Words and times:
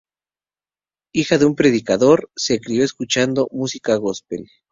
Hija 1.13 1.37
de 1.37 1.45
un 1.45 1.53
predicador, 1.55 2.31
se 2.35 2.59
crio 2.59 2.83
escuchando 2.83 3.47
música 3.51 3.97
gospel. 3.97 4.47